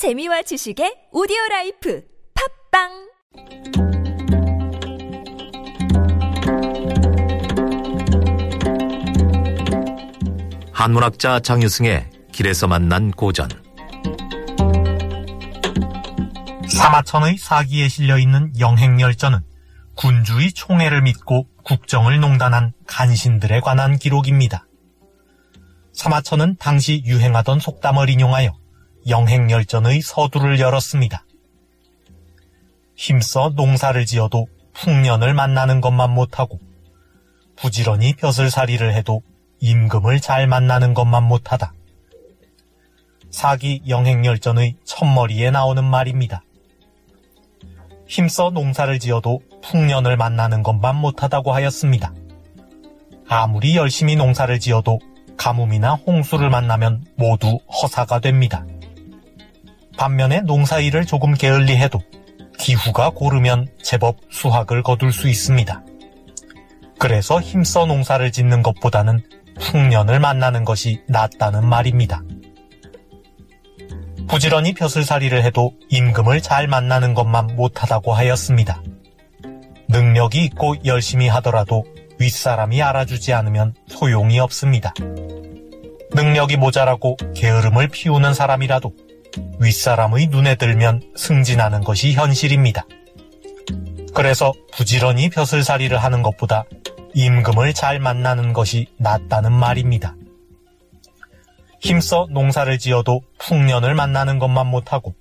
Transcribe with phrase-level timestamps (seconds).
[0.00, 2.02] 재미와 지식의 오디오 life
[2.72, 2.88] 팟빵
[10.72, 13.50] 한문학자 장유승의 길에서 만난 고전
[16.66, 19.40] 사마천의 사기에 실려 있는 영행열전은
[19.96, 24.66] 군주의 총애를 믿고 국정을 농단한 간신들에 관한 기록입니다.
[25.92, 28.60] 사마천은 당시 유행하던 속담을 인용하여
[29.08, 31.24] 영행열전의 서두를 열었습니다.
[32.96, 36.58] 힘써 농사를 지어도 풍년을 만나는 것만 못하고
[37.56, 39.22] 부지런히 벼슬살이를 해도
[39.60, 41.72] 임금을 잘 만나는 것만 못하다.
[43.30, 46.42] 사기 영행열전의 첫머리에 나오는 말입니다.
[48.06, 52.12] 힘써 농사를 지어도 풍년을 만나는 것만 못하다고 하였습니다.
[53.28, 54.98] 아무리 열심히 농사를 지어도
[55.36, 58.66] 가뭄이나 홍수를 만나면 모두 허사가 됩니다.
[60.00, 62.00] 반면에 농사일을 조금 게을리 해도
[62.58, 65.84] 기후가 고르면 제법 수확을 거둘 수 있습니다.
[66.98, 69.22] 그래서 힘써 농사를 짓는 것보다는
[69.60, 72.22] 풍년을 만나는 것이 낫다는 말입니다.
[74.26, 78.82] 부지런히 벼슬살이를 해도 임금을 잘 만나는 것만 못하다고 하였습니다.
[79.88, 81.84] 능력이 있고 열심히 하더라도
[82.18, 84.94] 윗사람이 알아주지 않으면 소용이 없습니다.
[86.14, 88.94] 능력이 모자라고 게으름을 피우는 사람이라도
[89.60, 92.86] 윗사람의 눈에 들면 승진하는 것이 현실입니다.
[94.14, 96.64] 그래서 부지런히 벼슬살이를 하는 것보다
[97.14, 100.14] 임금을 잘 만나는 것이 낫다는 말입니다.
[101.80, 105.14] 힘써 농사를 지어도 풍년을 만나는 것만 못하고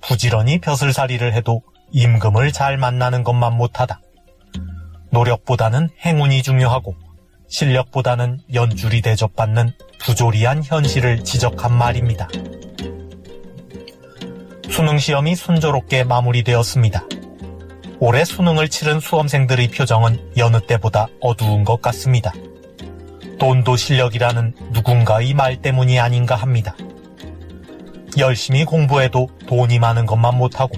[0.00, 4.00] 부지런히 벼슬살이를 해도 임금을 잘 만나는 것만 못하다.
[5.10, 6.96] 노력보다는 행운이 중요하고
[7.48, 12.28] 실력보다는 연줄이 대접받는 부조리한 현실을 지적한 말입니다.
[14.74, 17.04] 수능 시험이 순조롭게 마무리되었습니다.
[18.00, 22.32] 올해 수능을 치른 수험생들의 표정은 여느 때보다 어두운 것 같습니다.
[23.38, 26.74] 돈도 실력이라는 누군가의 말 때문이 아닌가 합니다.
[28.18, 30.74] 열심히 공부해도 돈이 많은 것만 못하고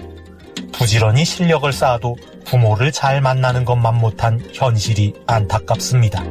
[0.72, 6.22] 부지런히 실력을 쌓아도 부모를 잘 만나는 것만 못한 현실이 안타깝습니다.